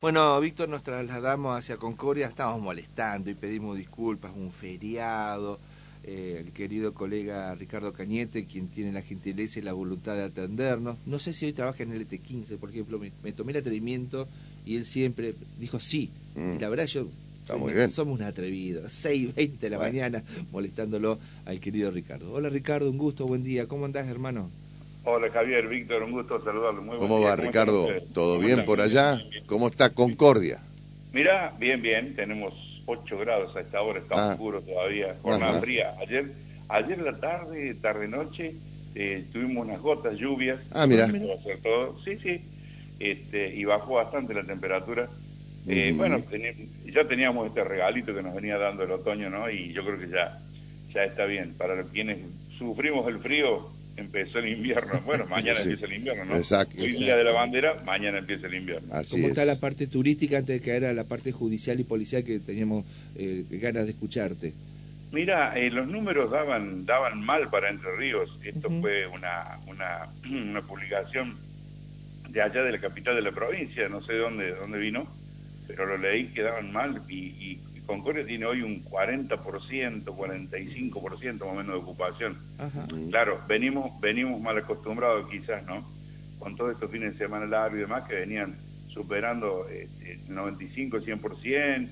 [0.00, 5.58] Bueno, Víctor, nos trasladamos hacia Concordia, estamos molestando y pedimos disculpas, un feriado.
[6.04, 10.98] Eh, el querido colega Ricardo Cañete, quien tiene la gentileza y la voluntad de atendernos.
[11.04, 14.28] No sé si hoy trabaja en el ET15, por ejemplo, me, tomé el atrevimiento
[14.64, 16.12] y él siempre dijo sí.
[16.36, 16.54] Mm.
[16.54, 17.08] Y la verdad yo
[17.44, 18.84] somos un atrevido.
[18.88, 20.22] 6.20 de la mañana
[20.52, 22.32] molestándolo al querido Ricardo.
[22.32, 23.66] Hola Ricardo, un gusto, buen día.
[23.66, 24.48] ¿Cómo andás, hermano?
[25.10, 26.82] Hola Javier, Víctor, un gusto saludarlo.
[26.82, 27.88] Muy ¿Cómo va Ricardo?
[28.12, 29.18] ¿Todo bien por allá?
[29.46, 30.60] ¿Cómo está Concordia?
[31.14, 32.52] Mira, bien, bien, tenemos
[32.84, 34.32] 8 grados a esta hora, está ah.
[34.32, 35.94] oscuro todavía, jornada fría.
[35.98, 36.30] Ayer,
[36.68, 38.54] ayer la tarde, tarde-noche,
[38.94, 40.58] eh, tuvimos unas gotas, lluvias.
[40.72, 41.08] Ah, mira.
[41.62, 41.98] Todo.
[42.04, 42.42] Sí, sí,
[43.00, 45.08] este, y bajó bastante la temperatura.
[45.66, 46.22] Eh, bueno,
[46.84, 49.48] ya teníamos este regalito que nos venía dando el otoño, ¿no?
[49.48, 50.38] Y yo creo que ya,
[50.92, 51.54] ya está bien.
[51.56, 52.18] Para quienes
[52.58, 55.00] sufrimos el frío, empezó el invierno.
[55.04, 56.36] Bueno, mañana empieza el invierno, ¿no?
[56.36, 56.82] Exacto.
[56.82, 58.88] Hoy día de la bandera, mañana empieza el invierno.
[59.10, 62.38] ¿Cómo está la parte turística antes de caer a la parte judicial y policial que
[62.40, 62.84] teníamos
[63.16, 64.52] eh, ganas de escucharte?
[65.10, 68.30] Mira, eh, los números daban daban mal para Entre Ríos.
[68.42, 71.36] Esto fue una, una, una publicación
[72.28, 75.06] de allá de la capital de la provincia, no sé de dónde, dónde vino,
[75.66, 81.42] pero lo leí que daban mal y, y Concordia tiene hoy un 40%, 45% más
[81.42, 82.36] o menos de ocupación.
[83.08, 85.82] Claro, venimos venimos mal acostumbrados quizás, ¿no?
[86.38, 88.56] Con todos estos fines de semana largos y demás que venían
[88.88, 91.88] superando eh, el 95, 100%,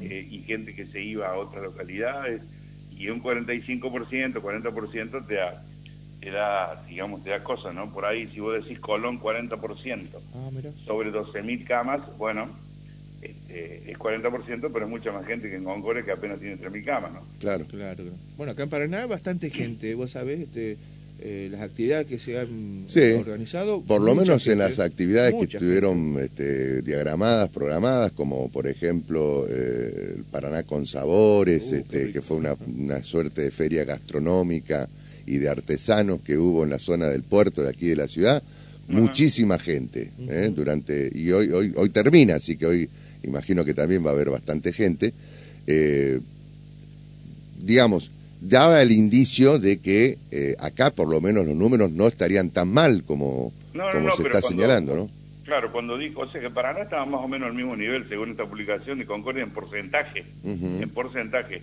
[0.00, 2.42] eh, y gente que se iba a otras localidades,
[2.92, 5.64] y un 45%, 40% te da,
[6.20, 7.92] te da, digamos, te da cosas, ¿no?
[7.92, 10.50] Por ahí, si vos decís Colón, 40%, ah,
[10.86, 12.48] sobre 12.000 camas, bueno,
[13.22, 16.84] este, es 40%, pero es mucha más gente que en Concordia que apenas tiene 3.000
[16.84, 17.22] camas, ¿no?
[17.38, 17.66] Claro.
[17.66, 18.04] claro.
[18.36, 20.78] Bueno, acá en Paraná bastante gente, vos sabés, este,
[21.22, 22.86] eh, las actividades que se han
[23.18, 23.82] organizado.
[23.82, 30.14] Por lo menos en las actividades que estuvieron este, diagramadas, programadas, como por ejemplo eh,
[30.16, 34.88] el Paraná con Sabores, uh, este, que fue una, una suerte de feria gastronómica
[35.26, 38.42] y de artesanos que hubo en la zona del puerto de aquí de la ciudad
[38.88, 40.50] muchísima gente ¿eh?
[40.52, 42.90] durante y hoy hoy hoy termina así que hoy
[43.22, 45.12] imagino que también va a haber bastante gente,
[45.66, 46.20] eh,
[47.58, 48.10] digamos,
[48.40, 52.68] daba el indicio de que eh, acá por lo menos los números no estarían tan
[52.68, 55.10] mal como, como se está señalando, ¿no?
[55.44, 58.30] Claro, cuando dijo, o sea que Paraná estaba más o menos al mismo nivel, según
[58.30, 60.24] esta publicación de Concordia, en porcentaje.
[60.44, 61.62] En porcentaje.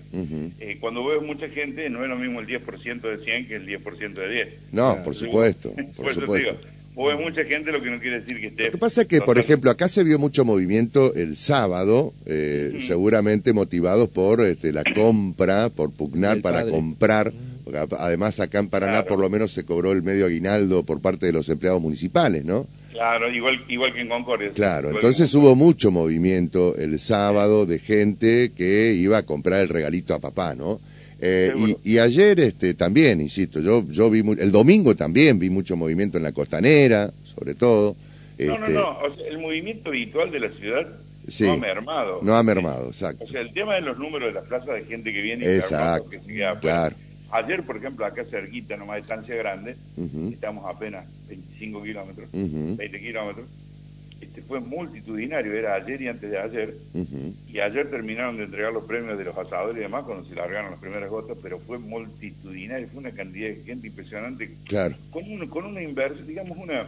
[0.59, 3.65] Eh, cuando ves mucha gente, no es lo mismo el 10% de 100 que el
[3.65, 4.47] 10% de 10.
[4.73, 5.71] No, por supuesto.
[5.95, 6.59] Por supuesto
[6.99, 8.65] o es mucha gente lo que no quiere decir que esté.
[8.65, 12.79] Lo que pasa es que, por ejemplo, acá se vio mucho movimiento el sábado, eh,
[12.87, 17.31] seguramente motivados por este, la compra, por pugnar para comprar.
[17.63, 21.27] Porque además, acá en Paraná, por lo menos, se cobró el medio aguinaldo por parte
[21.27, 22.65] de los empleados municipales, ¿no?
[22.93, 24.51] Claro, igual, igual que en Concordia.
[24.55, 30.15] Claro, entonces hubo mucho movimiento el sábado de gente que iba a comprar el regalito
[30.15, 30.79] a papá, ¿no?
[31.19, 36.17] Eh, y, ayer este, también, insisto, yo, yo vi, el domingo también vi mucho movimiento
[36.17, 37.95] en la costanera, sobre todo.
[38.37, 38.97] No, no, este, no,
[39.27, 40.87] el movimiento habitual de la ciudad
[41.39, 42.19] no ha mermado.
[42.21, 43.23] No ha mermado, exacto.
[43.23, 45.49] O sea, el tema de los números de la plaza de gente que viene y
[45.49, 46.95] exacto, que sigue claro.
[47.29, 49.75] Ayer, por ejemplo, acá cerquita, nomás distancia grande,
[50.31, 53.45] estamos apenas 25 kilómetros, 20 kilómetros,
[54.21, 56.75] este, fue multitudinario, era ayer y antes de ayer,
[57.47, 60.71] y ayer terminaron de entregar los premios de los asadores y demás cuando se largaron
[60.71, 64.95] las primeras gotas, pero fue multitudinario, fue una cantidad de gente impresionante, claro.
[65.11, 66.87] con, un, con una inversión, digamos, una,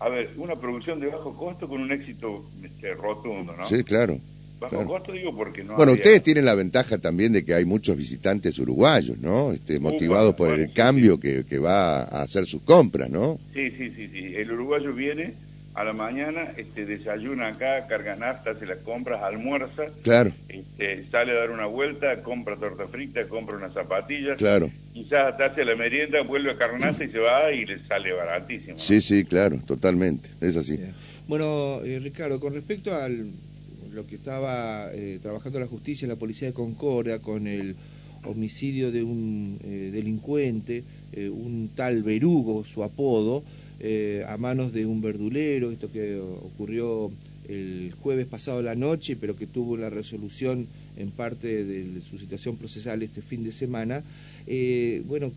[0.00, 3.68] a ver, una producción de bajo costo con un éxito este, rotundo, ¿no?
[3.68, 4.18] Sí, claro.
[4.60, 7.96] Bajo costo digo porque no Bueno, ustedes tienen la ventaja también de que hay muchos
[7.96, 9.52] visitantes uruguayos, ¿no?
[9.52, 13.38] Este, motivados por el cambio Que, que va a hacer sus compras, ¿no?
[13.52, 14.34] Sí, sí, sí, sí.
[14.36, 15.34] El uruguayo viene
[15.74, 20.32] a la mañana, este, desayuna acá, carga nafta, hace las compras, almuerza, claro.
[20.48, 24.70] este, sale a dar una vuelta, compra torta frita, compra unas zapatillas, claro.
[24.92, 28.78] quizás hasta hace la merienda, vuelve a carnaza y se va y le sale baratísimo.
[28.78, 30.78] Sí, sí, claro, totalmente, es así.
[31.26, 36.48] Bueno, eh, Ricardo, con respecto a lo que estaba eh, trabajando la justicia, la policía
[36.48, 37.74] de Concordia, con el
[38.24, 40.84] homicidio de un eh, delincuente,
[41.16, 43.44] un tal Verugo, su apodo,
[43.80, 47.10] eh, a manos de un verdulero, esto que ocurrió
[47.48, 50.66] el jueves pasado la noche, pero que tuvo la resolución
[50.96, 54.02] en parte de su situación procesal este fin de semana,
[54.46, 55.32] eh, bueno,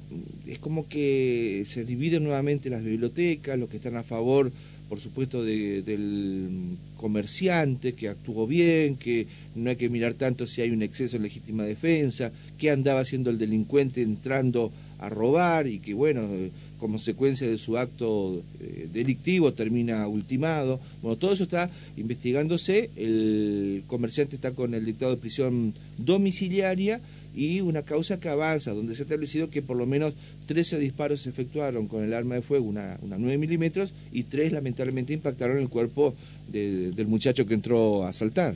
[0.46, 4.52] es como que se dividen nuevamente las bibliotecas, los que están a favor,
[4.90, 6.50] por supuesto, del
[6.98, 11.24] comerciante, que actuó bien, que no hay que mirar tanto si hay un exceso en
[11.24, 16.28] legítima defensa, qué andaba haciendo el delincuente entrando a robar y que, bueno,
[16.78, 20.80] consecuencia de su acto eh, delictivo termina ultimado.
[21.02, 22.90] Bueno, todo eso está investigándose.
[22.96, 27.02] El comerciante está con el dictado de prisión domiciliaria
[27.36, 30.16] y una causa que avanza, donde se ha establecido que por lo menos
[30.48, 34.52] 13 disparos se efectuaron con el arma de fuego, una, una 9 milímetros, y tres
[34.52, 36.16] lamentablemente impactaron el cuerpo
[36.48, 38.56] del muchacho que entró a asaltar.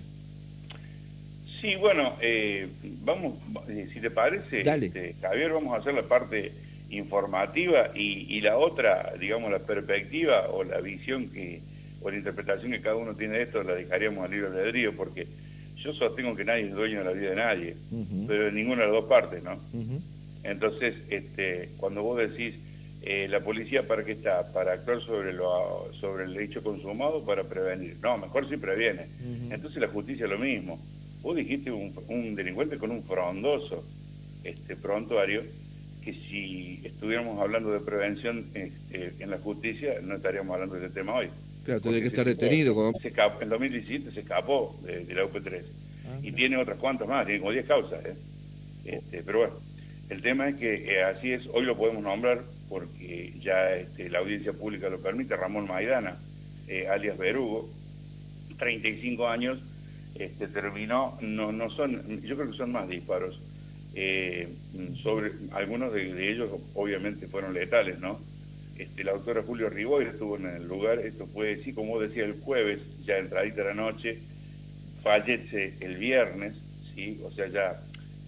[1.62, 2.68] Sí, bueno, eh,
[3.04, 3.36] vamos,
[3.70, 6.52] eh, si te parece, este, Javier, vamos a hacer la parte
[6.92, 11.62] informativa y, la otra, digamos, la perspectiva o la visión que,
[12.02, 15.28] o la interpretación que cada uno tiene de esto, la dejaríamos al libre albedrío, porque
[15.78, 17.76] yo sostengo que nadie es dueño de la vida de nadie,
[18.28, 19.58] pero de ninguna de las dos partes, ¿no?
[20.44, 22.56] Entonces, este, cuando vos decís,
[23.04, 27.44] eh, la policía para qué está, para actuar sobre lo sobre el hecho consumado, para
[27.44, 27.98] prevenir.
[28.02, 29.08] No, mejor si previene.
[29.50, 30.80] Entonces la justicia es lo mismo.
[31.24, 33.84] Vos dijiste un, un delincuente con un frondoso
[34.44, 35.44] este prontuario
[36.03, 40.94] que si estuviéramos hablando de prevención este, en la justicia no estaríamos hablando de ese
[40.94, 41.30] tema hoy.
[41.63, 42.92] Claro, tendría que estar detenido.
[43.01, 45.62] Se en 2017 se escapó de, la UP3
[46.07, 48.03] ah, y tiene otras cuantas más, tiene como 10 causas.
[48.06, 48.15] ¿eh?
[48.86, 49.53] Este, pero bueno,
[50.09, 54.19] el tema es que eh, así es, hoy lo podemos nombrar porque ya este, la
[54.19, 56.18] audiencia pública lo permite, Ramón Maidana,
[56.68, 57.69] eh, alias Berugo,
[58.57, 59.59] 35 años,
[60.15, 63.39] este, terminó, no, no son, yo creo que son más disparos,
[63.94, 64.48] eh,
[65.04, 68.20] sobre algunos de, ellos obviamente fueron letales, ¿no?
[68.78, 72.40] Este, la doctora Julio Riboy estuvo en el lugar, esto fue, sí, como decía, el
[72.40, 74.20] jueves, ya entradita la noche,
[75.04, 76.56] fallece el viernes,
[76.96, 77.20] ¿sí?
[77.24, 77.82] O sea, ya,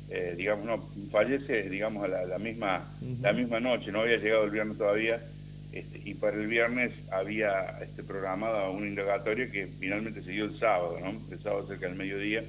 [0.10, 2.86] eh, digamos, no, fallece, digamos, a la, misma,
[3.22, 5.24] la misma noche, no había llegado el viernes todavía,
[5.72, 10.60] este, y para el viernes había este, programada un indagatorio que finalmente se dio el
[10.60, 11.20] sábado, ¿no?
[11.32, 12.44] El sábado cerca del mediodía,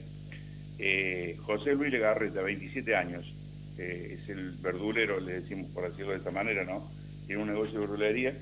[0.79, 3.33] eh, José Luis Legarreta, 27 años,
[3.79, 6.91] eh, es el verdulero, le decimos por decirlo de esta manera, ¿no?
[7.27, 8.35] Tiene un negocio de verdulería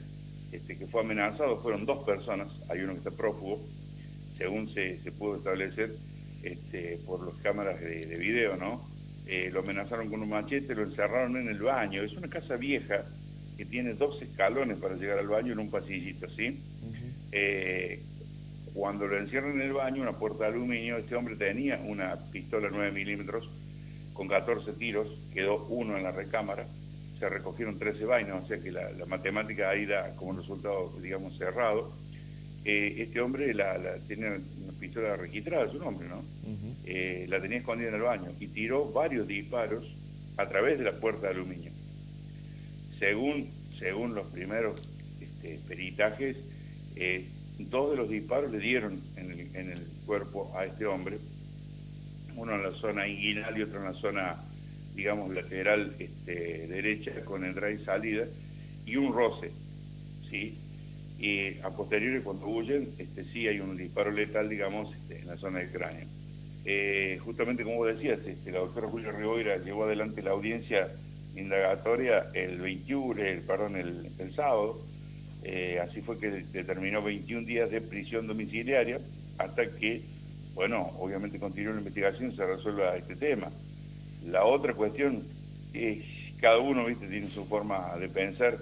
[0.50, 3.60] este, que fue amenazado, fueron dos personas, hay uno que está prófugo,
[4.36, 5.94] según se, pudo establecer
[6.42, 8.86] este, por las cámaras de, video, ¿no?
[9.26, 13.04] Eh, lo amenazaron con un machete, lo encerraron en el baño, es una casa vieja
[13.56, 16.58] que tiene dos escalones para llegar al baño en un pasillito, ¿sí?
[18.74, 22.68] Cuando lo encierran en el baño, una puerta de aluminio, este hombre tenía una pistola
[22.70, 23.48] 9 milímetros
[24.14, 26.66] con 14 tiros, quedó uno en la recámara,
[27.18, 31.92] se recogieron 13 vainas, o sea que la, matemática ahí da como resultado, digamos, cerrado.
[32.64, 33.76] Eh, este hombre la,
[34.08, 36.22] tenía una pistola registrada, su nombre, ¿no?
[36.84, 39.84] Eh, la tenía escondida en el baño y tiró varios disparos
[40.36, 41.72] a través de la puerta de aluminio.
[42.98, 44.80] Según, según los primeros
[45.20, 46.36] este, peritajes,
[46.96, 47.28] eh,
[47.58, 51.18] Dos de los disparos le dieron en el, cuerpo a este hombre,
[52.36, 54.36] uno en la zona inguinal y otro en la zona,
[54.94, 58.26] digamos, lateral este, derecha con entrada y salida,
[58.84, 59.52] y un roce,
[60.28, 60.58] ¿sí?
[61.18, 65.36] Y a posteriori, cuando huyen, este, sí hay un disparo letal, digamos, este, en la
[65.36, 66.08] zona del cráneo.
[66.64, 70.90] Eh, justamente como decías, este, la doctora Julio Riboira llevó adelante la audiencia
[71.34, 74.80] indagatoria el 21, el, perdón, el, el sábado,
[75.44, 79.00] eh, así fue que determinó 21 días de prisión domiciliaria
[79.38, 80.02] hasta que,
[80.54, 83.50] bueno, obviamente continúe la investigación y se resuelva este tema.
[84.26, 85.22] La otra cuestión
[85.72, 85.98] es,
[86.40, 88.58] cada uno, viste, tiene su forma de pensar,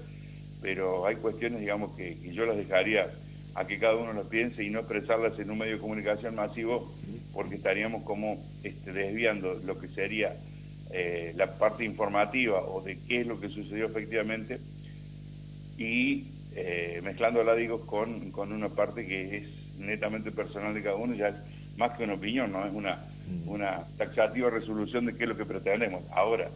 [0.62, 3.11] pero hay cuestiones, digamos, que, yo las dejaría
[3.55, 6.91] a que cada uno las piense y no expresarlas en un medio de comunicación masivo,
[7.32, 10.37] porque estaríamos como este, desviando lo que sería
[10.93, 14.58] eh, la parte informativa o de qué es lo que sucedió efectivamente
[15.81, 19.45] y eh, mezclándola, digo, con, con una parte que es
[19.79, 21.37] netamente personal de cada uno, ya es
[21.77, 22.67] más que una opinión, ¿no?
[22.67, 23.49] Es una, mm.
[23.49, 26.03] una taxativa resolución de qué es lo que pretendemos.
[26.13, 26.51] Ahora,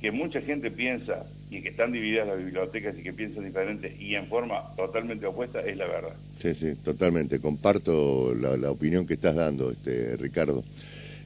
[0.00, 4.14] que mucha gente piensa y que están divididas las bibliotecas y que piensan diferente y
[4.14, 6.14] en forma totalmente opuesta es la verdad.
[6.38, 7.40] Sí, sí, totalmente.
[7.40, 10.64] Comparto la, opinión que estás dando, este Ricardo.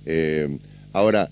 [0.07, 0.59] Eh,
[0.93, 1.29] ahora,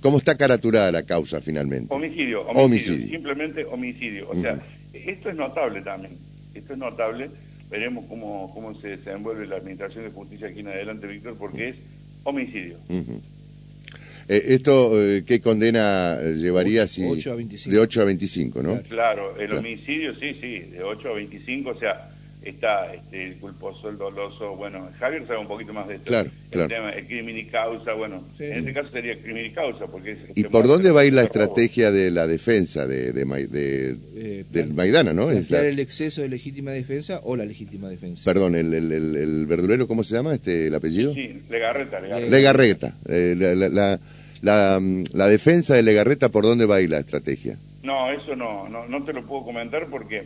[0.00, 1.94] ¿cómo está caraturada la causa finalmente?
[1.94, 4.30] Homicidio, homicidio, simplemente homicidio.
[4.30, 4.58] O sea,
[4.94, 6.16] esto es notable también,
[6.54, 7.30] esto es notable,
[7.70, 11.76] veremos cómo, cómo se desenvuelve la Administración de Justicia aquí en adelante, Víctor, porque es
[12.22, 12.78] homicidio.
[12.90, 17.04] Eh, ¿Esto eh, qué condena llevaría si...
[17.04, 17.74] 8 a 25.
[17.74, 18.82] De 8 a 25, ¿no?
[18.82, 22.10] Claro, el homicidio, sí, sí, de 8 a 25, o sea,
[22.44, 26.06] está este, el culposo, el doloso, bueno, Javier sabe un poquito más de esto.
[26.06, 26.68] Claro, el claro.
[26.68, 29.86] Tema, el crimen y causa, bueno, en este caso sería crimen y causa.
[29.86, 34.44] Porque ¿Y por dónde va a ir la estrategia de la defensa de, de, eh,
[34.50, 35.30] del Maidana, no?
[35.30, 38.22] Es el exceso de legítima defensa o la legítima defensa.
[38.24, 41.14] Perdón, el, el, el, verdulero, ¿cómo se llama este el apellido?
[41.14, 42.00] Sí, Legarreta.
[42.00, 42.30] Legarreta.
[42.36, 42.94] Legarreta.
[43.08, 44.00] Eh, la, la,
[44.42, 44.80] la,
[45.12, 47.58] la defensa de Legarreta, ¿por dónde va a ir la estrategia?
[47.82, 50.24] No, eso no, no, no te lo puedo comentar porque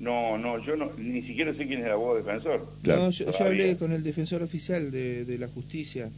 [0.00, 2.66] no, no, yo no, ni siquiera sé quién es el abogado defensor.
[2.82, 6.10] No, yo, hablé con el defensor oficial de, de la justicia.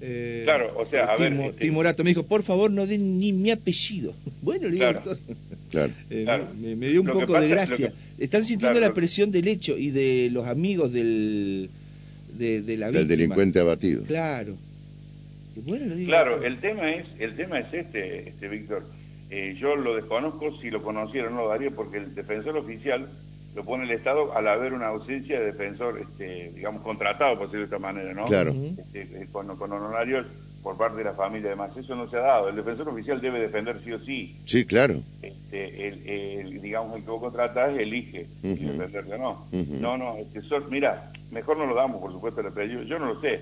[0.00, 1.32] Eh, claro, o sea, a ver.
[1.32, 4.14] Este Timorato me dijo, por favor, no den ni mi apellido.
[4.42, 4.84] Bueno, le digo,
[5.70, 5.92] claro.
[6.10, 6.46] Eh, claro.
[6.56, 7.92] Me, dio un poco de gracia.
[8.18, 11.68] Están sintiendo la presión del hecho y de los amigos del,
[12.38, 14.04] de, de la Del delincuente abatido.
[14.04, 14.54] Claro.
[15.56, 18.84] Bueno, digo, claro, el tema es, el tema es este, este Víctor.
[19.30, 23.08] Eh, yo lo desconozco, si lo conociera no lo daría, porque el defensor oficial
[23.54, 27.60] lo pone el Estado al haber una ausencia de defensor, este, digamos, contratado, por decirlo
[27.60, 28.26] de esta manera, ¿no?
[28.26, 28.54] Claro.
[28.92, 30.26] Este, eh, con, honorarios
[30.62, 32.48] por parte de la familia, además, eso no se ha dado.
[32.48, 34.36] El defensor oficial debe defender sí o sí.
[34.44, 35.00] Sí, claro.
[35.22, 39.46] Este, el, digamos, el que vos contratás elige si defenderle o no.
[39.52, 42.82] No, no, este, mira, mejor no lo damos, por supuesto, el apellido.
[42.82, 43.40] Yo no lo sé,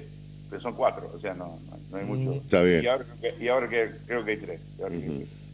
[0.48, 1.58] pero son cuatro, o sea, no,
[1.90, 2.34] no, hay mucho.
[2.34, 2.84] Está bien.
[3.40, 4.60] Y ahora, que, creo que hay tres.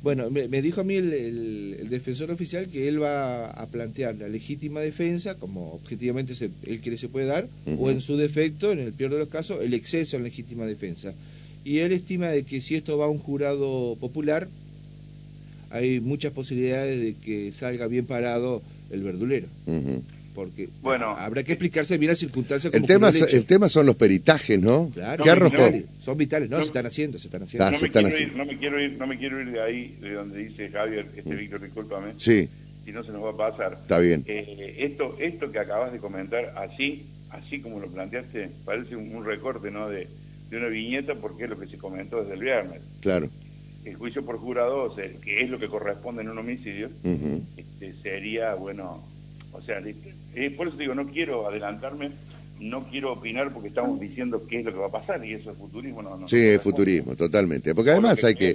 [0.02, 4.80] Bueno, me, dijo a mí el, defensor oficial que él va a plantear la legítima
[4.80, 8.92] defensa, como objetivamente se, él quiere se puede dar, o en su defecto, en el
[8.92, 11.12] peor de los casos, el exceso en legítima defensa.
[11.64, 14.48] Y él estima de que si esto va a un jurado popular,
[15.68, 19.46] hay muchas posibilidades de que salga bien parado el verdulero
[20.34, 22.72] porque bueno, habrá que explicarse bien las circunstancias.
[22.72, 24.90] el tema, el tema son los peritajes, ¿no?
[24.92, 25.70] Claro, ¿Qué arrojó?
[26.00, 27.66] son vitales, no, se están haciendo, se están haciendo.
[27.66, 29.96] Ah, no, me quiero ir, no, me quiero ir, no me quiero ir de ahí,
[30.00, 31.38] de donde dice Javier, este mm.
[31.38, 32.12] Víctor, discúlpame.
[32.18, 32.48] Sí.
[32.84, 33.74] Si no se nos va a pasar.
[33.74, 34.24] Está bien.
[34.26, 39.70] Eh, esto, esto que acabas de comentar, así, así como lo planteaste, parece un, recorte,
[39.70, 39.88] ¿no?
[39.88, 40.08] De,
[40.48, 42.80] de una viñeta porque es lo que se comentó desde el viernes.
[43.00, 43.28] Claro
[43.84, 46.90] el juicio por jurado, que es lo que corresponde en un homicidio,
[47.56, 49.02] este, sería, bueno,
[49.52, 49.82] o sea,
[50.34, 52.10] eh, por eso digo, no quiero adelantarme,
[52.60, 55.50] no quiero opinar porque estamos diciendo qué es lo que va a pasar y eso
[55.50, 56.02] es futurismo.
[56.02, 57.74] No, no sí, es futurismo, totalmente.
[57.74, 58.54] Porque además hay que,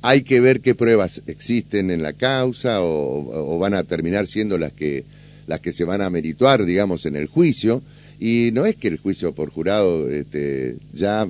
[0.00, 4.72] hay que ver qué pruebas existen en la causa o, van a terminar siendo las
[4.72, 5.04] que,
[5.46, 7.82] las que se van a merituar, digamos, en el juicio.
[8.20, 11.26] Y no es que el juicio por jurado este, ya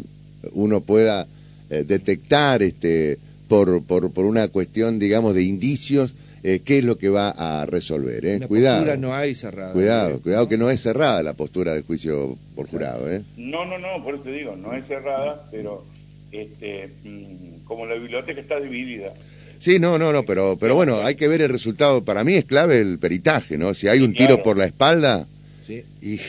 [0.52, 1.26] uno pueda
[1.70, 6.96] eh, detectar este, por, por, por una cuestión, digamos, de indicios eh, qué es lo
[6.96, 8.24] que va a resolver.
[8.24, 8.40] ¿eh?
[8.46, 8.96] cuidado.
[8.96, 9.72] no hay cerrada.
[9.72, 10.20] Cuidado, ¿eh?
[10.20, 13.10] cuidado que no es cerrada la postura del juicio por jurado.
[13.10, 13.22] ¿eh?
[13.36, 15.84] No, no, no, por eso te digo, no es cerrada, pero
[16.32, 19.12] este, mm, como la biblioteca está dividida.
[19.58, 22.02] Sí, no, no, no, pero, pero bueno, hay que ver el resultado.
[22.02, 23.74] Para mí es clave el peritaje, ¿no?
[23.74, 25.26] Si hay un tiro por la espalda.
[25.66, 25.84] Sí.
[26.00, 26.14] Y...
[26.14, 26.20] Eh,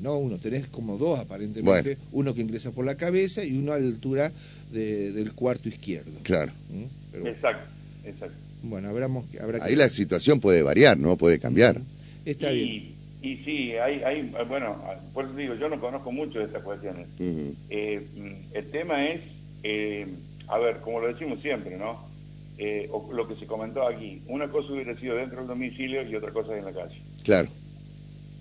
[0.00, 1.98] no, uno, tenés como dos aparentemente.
[2.12, 4.32] Uno que ingresa por la cabeza y uno a la altura
[4.72, 6.12] del cuarto izquierdo.
[6.22, 6.52] Claro.
[6.70, 7.26] ¿Mm?
[7.26, 7.68] Exacto,
[8.04, 8.49] exacto.
[8.62, 9.08] Bueno, habrá,
[9.40, 11.16] habrá Ahí la situación puede variar, ¿no?
[11.16, 11.80] Puede cambiar.
[12.24, 13.00] Está y, bien.
[13.22, 17.06] Y sí, hay, hay, bueno, por eso digo, yo no conozco mucho de estas cuestiones.
[17.18, 18.06] Eh,
[18.54, 19.20] el tema es,
[19.62, 20.06] eh,
[20.48, 22.08] a ver, como lo decimos siempre, ¿no?
[22.56, 26.30] Eh, lo que se comentó aquí, una cosa hubiera sido dentro del domicilio y otra
[26.30, 26.96] cosa en la calle.
[27.22, 27.48] Claro.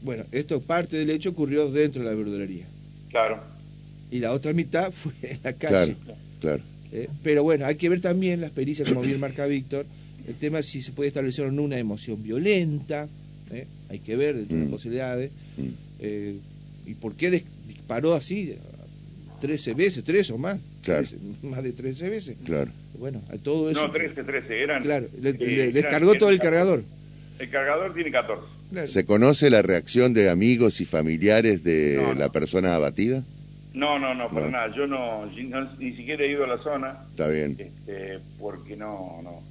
[0.02, 2.66] Bueno, esto parte del hecho ocurrió dentro de la verdulería.
[3.10, 3.42] Claro.
[4.12, 5.96] Y la otra mitad fue en la calle.
[6.06, 6.64] Claro, claro.
[7.22, 9.86] pero bueno, hay que ver también las pericias, como bien marca Víctor,
[10.30, 13.08] el tema es si se puede establecer o no una emoción violenta,
[13.52, 13.66] ¿eh?
[13.90, 14.70] hay que ver las mm.
[14.70, 15.32] posibilidades.
[15.58, 15.68] Mm.
[16.02, 16.36] Eh,
[16.86, 18.56] ¿Y por qué disparó así?
[19.42, 20.60] 13 veces, 3 o más.
[20.84, 21.08] Claro.
[21.42, 22.38] más de 13 veces.
[22.46, 22.72] Claro.
[23.00, 23.88] Bueno, a todo eso.
[23.88, 24.84] No, 13, 13, eran.
[24.84, 26.84] Claro, le, eh, descargó todo el cargador.
[27.40, 28.46] El cargador tiene 14.
[28.86, 33.24] ¿Se conoce la reacción de amigos y familiares de la persona abatida?
[33.74, 34.76] No, no, no, para nada.
[34.76, 36.98] Yo no, ni siquiera he ido a la zona.
[37.10, 37.56] Está bien.
[37.58, 39.42] Este, porque no, no.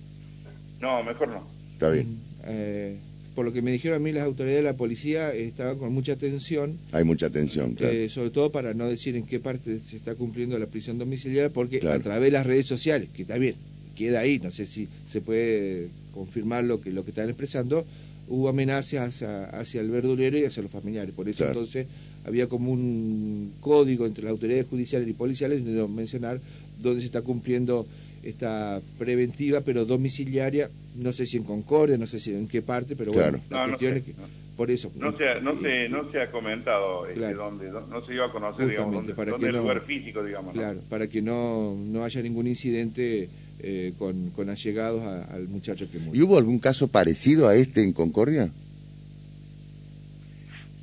[0.81, 1.43] No, mejor no.
[1.73, 2.19] Está bien.
[2.45, 2.97] Eh,
[3.35, 6.13] por lo que me dijeron a mí las autoridades de la policía, estaba con mucha
[6.13, 6.77] atención.
[6.93, 7.93] Hay mucha atención, claro.
[7.93, 11.51] Eh, sobre todo para no decir en qué parte se está cumpliendo la prisión domiciliaria,
[11.51, 13.55] porque a través de las redes sociales, que está bien,
[13.95, 17.85] queda ahí, no sé si se puede confirmar lo que, lo que están expresando,
[18.29, 21.15] hubo amenazas hacia, el verdulero y hacia los familiares.
[21.15, 21.87] Por eso entonces
[22.25, 26.41] había como un código entre las autoridades judiciales y policiales, de mencionar
[26.81, 27.87] dónde se está cumpliendo
[28.23, 32.97] esta preventiva, pero domiciliaria, no sé si en Concordia, no sé si en qué parte,
[32.97, 34.15] pero bueno, la cuestión es que,
[34.57, 34.91] por eso.
[34.97, 38.33] No se ha, no se, no se ha comentado este, dónde, no se iba a
[38.33, 40.53] conocer, digamos, dónde, para el lugar físico, digamos.
[40.53, 43.29] Claro, para que no, no haya ningún incidente
[43.61, 46.21] eh, con, con allegados al muchacho que murió.
[46.21, 48.51] ¿Y hubo algún caso parecido a este en Concordia?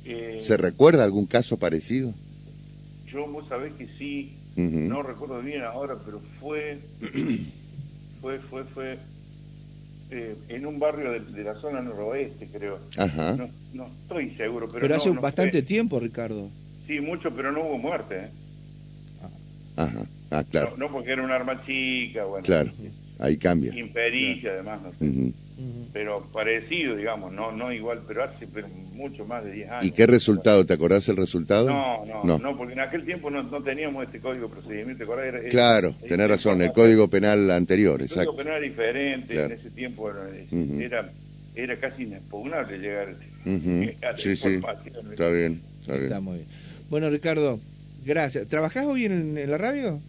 [0.06, 2.14] Eh, ¿Se recuerda algún caso parecido?
[3.06, 6.78] Yo, vos sabés que sí, no recuerdo bien ahora, pero fue,
[8.20, 8.98] fue, fue, fue
[10.10, 12.78] eh, en un barrio de, la zona noroeste, creo.
[12.96, 13.36] Ajá.
[13.72, 14.80] No, estoy seguro, pero.
[14.80, 16.48] Pero hace bastante tiempo, Ricardo.
[16.86, 18.16] Sí, mucho, pero no hubo muerte.
[18.16, 18.28] ¿eh?
[19.76, 20.74] Ajá, ah, claro.
[20.78, 22.46] No, porque era un arma chica, bueno.
[22.46, 22.70] Claro.
[23.18, 23.76] ahí cambia.
[23.76, 24.80] Impericia, además,
[25.56, 25.86] no.
[25.92, 28.46] Pero parecido, digamos, no no igual, pero hace
[28.92, 29.84] mucho más de 10 años.
[29.84, 30.64] ¿Y qué resultado?
[30.66, 31.68] ¿Te acordás el resultado?
[31.68, 34.98] No, no, no, porque en aquel tiempo no, teníamos este código procedimiento.
[34.98, 35.34] ¿te acordás?
[35.50, 38.30] claro, tenés razón, el código penal anterior, el exacto.
[38.30, 41.10] El código penal era diferente, en ese tiempo era,
[41.54, 43.08] era casi inexpugnable llegar
[44.02, 44.60] a Sí, sí,
[45.10, 46.04] está bien, está bien.
[46.04, 46.48] Está muy bien.
[46.90, 47.60] Bueno, Ricardo,
[48.04, 48.48] gracias.
[48.48, 50.00] ¿Trabajás hoy en, en la radio?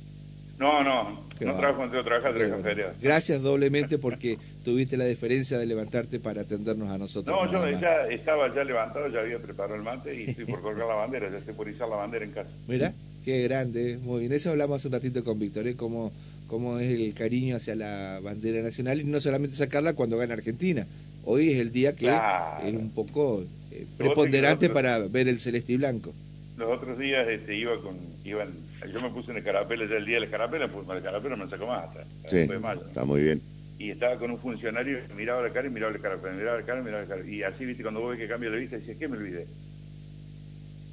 [0.58, 5.68] No, no, no trabajo cuando trabajar de la Gracias doblemente porque tuviste la deferencia de
[5.68, 7.36] levantarte para atendernos a nosotros.
[7.36, 10.88] No, yo ya estaba ya levantado, ya había preparado el mate y estoy por colgar
[10.88, 12.50] la bandera, ya estoy por izar la bandera en casa.
[12.68, 14.34] Mira, qué grande, muy bien.
[14.34, 15.76] Eso hablamos un ratito con Víctor, ¿eh?
[15.76, 16.12] cómo,
[16.48, 20.88] cómo es el cariño hacia la bandera nacional y no solamente sacarla cuando gana Argentina.
[21.24, 25.78] Hoy es el día que es un poco eh, preponderante para ver el celeste y
[25.78, 26.14] blanco
[26.58, 27.96] los otros días este, iba con,
[28.26, 28.50] iban,
[28.86, 31.36] yo me puse en el carapela ya el día de la carapela, pues el carapela
[31.36, 32.48] me sacó más hasta, sí,
[32.88, 33.42] está muy bien.
[33.80, 36.82] Y estaba con un funcionario, miraba la cara y miraba la carapela, miraba la cara
[36.82, 37.28] y miraba la cara.
[37.28, 39.46] Y así, viste, cuando vos ves que cambia de vista, decía, ¿qué me olvidé?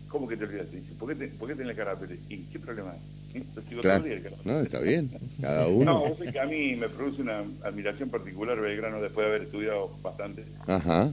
[0.09, 0.77] ¿Cómo que te olvidaste?
[0.77, 2.15] Dice, ¿por qué, te, ¿por qué tenés la carapela?
[2.29, 3.01] ¿Y qué problema hay?
[3.83, 4.05] Claro.
[4.45, 5.11] No, está bien,
[5.41, 5.85] cada uno.
[5.85, 9.91] No, vos que a mí me produce una admiración particular Belgrano después de haber estudiado
[10.03, 10.45] bastante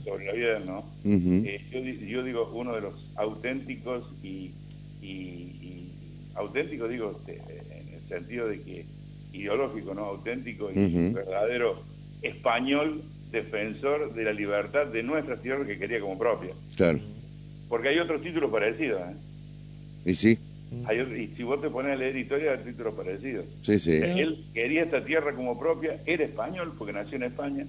[0.03, 0.85] sobre la vida de ¿no?
[1.03, 4.51] Eh, yo, digo, uno de los auténticos y,
[5.01, 5.80] y,
[6.35, 7.41] auténtico digo este,
[7.77, 8.85] en el sentido de que
[9.33, 10.05] ideológico, ¿no?
[10.05, 11.81] Auténtico y verdadero
[12.21, 16.53] español defensor de la libertad de nuestra tierra que quería como propia.
[16.75, 16.99] Claro.
[17.69, 19.15] Porque hay otros títulos parecidos, ¿eh?
[20.05, 20.37] Y sí
[20.71, 23.45] y si vos te pones a leer historia, hay títulos parecidos.
[23.61, 23.91] Sí, sí.
[23.91, 27.65] Él quería esta tierra como propia, era español porque nació en España,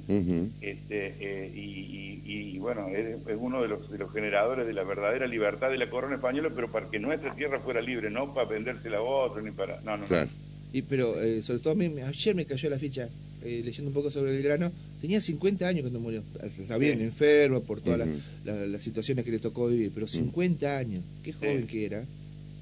[0.61, 5.71] este, eh, y, bueno, es, uno de los, de los generadores de la verdadera libertad
[5.71, 9.02] de la corona española, pero para que nuestra tierra fuera libre, no para vendérsela a
[9.02, 9.80] otro, ni para...
[9.80, 10.30] No, no, claro.
[10.73, 13.09] Y, pero eh, sobre todo a mí, ayer me cayó la ficha,
[13.42, 16.23] eh, leyendo un poco sobre el grano, tenía 50 años cuando murió.
[16.40, 18.09] Está bien, enfermo por todas
[18.44, 22.04] las, situaciones que le tocó vivir, pero 50 años, qué joven que era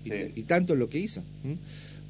[0.05, 1.23] y, tanto lo que hizo.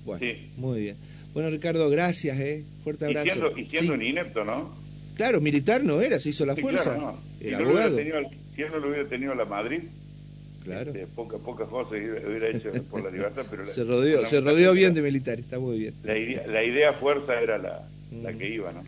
[0.04, 0.96] Bueno, muy bien.
[1.32, 2.64] Bueno, Ricardo, gracias, ¿eh?
[2.82, 3.56] Fuerte abrazo.
[3.56, 4.74] Y siendo, un inepto, ¿no?
[5.16, 6.96] Claro, militar no era, se hizo la fuerza.
[7.40, 7.96] Era si abogado.
[7.96, 9.82] si él no lo hubiera tenido la Madrid,
[10.64, 10.92] Claro.
[10.92, 15.02] Este, pocas cosas hubiera hecho por la libertad, pero se rodeó, se rodeó bien de
[15.02, 15.94] militar, está muy bien.
[16.04, 17.88] La idea, la idea fuerza era la,
[18.22, 18.84] la que iba, ¿no?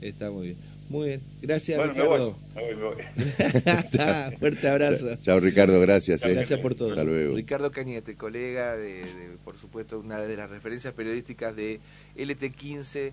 [0.00, 0.56] Está muy bien.
[0.88, 2.36] Muy bien, gracias Ricardo.
[4.38, 5.16] Fuerte abrazo.
[5.22, 6.24] Chao Ricardo, gracias.
[6.24, 6.34] Eh.
[6.34, 6.90] Gracias por todo.
[6.90, 7.34] Hasta luego.
[7.34, 11.80] Ricardo Cañete, colega de, de, por supuesto, una de las referencias periodísticas de
[12.16, 13.12] LT15.